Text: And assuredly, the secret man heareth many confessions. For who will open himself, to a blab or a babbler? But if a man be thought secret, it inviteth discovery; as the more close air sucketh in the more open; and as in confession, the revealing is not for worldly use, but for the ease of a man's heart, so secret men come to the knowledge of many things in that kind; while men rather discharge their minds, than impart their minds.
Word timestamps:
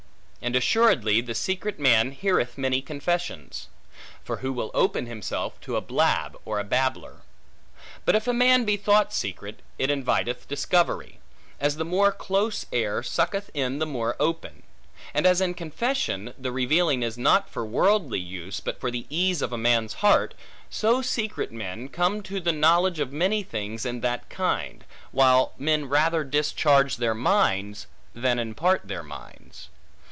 And 0.43 0.55
assuredly, 0.55 1.21
the 1.21 1.35
secret 1.35 1.79
man 1.79 2.09
heareth 2.11 2.57
many 2.57 2.81
confessions. 2.81 3.67
For 4.23 4.37
who 4.37 4.51
will 4.51 4.71
open 4.73 5.05
himself, 5.05 5.61
to 5.61 5.75
a 5.75 5.81
blab 5.81 6.35
or 6.45 6.57
a 6.59 6.63
babbler? 6.63 7.17
But 8.05 8.15
if 8.15 8.27
a 8.27 8.33
man 8.33 8.65
be 8.65 8.75
thought 8.75 9.13
secret, 9.13 9.59
it 9.77 9.91
inviteth 9.91 10.47
discovery; 10.47 11.19
as 11.59 11.75
the 11.75 11.85
more 11.85 12.11
close 12.11 12.65
air 12.73 13.03
sucketh 13.03 13.51
in 13.53 13.77
the 13.77 13.85
more 13.85 14.15
open; 14.19 14.63
and 15.13 15.27
as 15.27 15.41
in 15.41 15.53
confession, 15.53 16.33
the 16.39 16.51
revealing 16.51 17.03
is 17.03 17.19
not 17.19 17.47
for 17.47 17.63
worldly 17.63 18.19
use, 18.19 18.59
but 18.59 18.79
for 18.79 18.89
the 18.89 19.05
ease 19.11 19.43
of 19.43 19.53
a 19.53 19.59
man's 19.59 19.93
heart, 20.01 20.33
so 20.71 21.03
secret 21.03 21.51
men 21.51 21.87
come 21.87 22.23
to 22.23 22.39
the 22.39 22.51
knowledge 22.51 22.99
of 22.99 23.13
many 23.13 23.43
things 23.43 23.85
in 23.85 24.01
that 24.01 24.27
kind; 24.27 24.85
while 25.11 25.53
men 25.59 25.85
rather 25.87 26.23
discharge 26.23 26.97
their 26.97 27.13
minds, 27.15 27.85
than 28.15 28.39
impart 28.39 28.81
their 28.87 29.03
minds. 29.03 29.69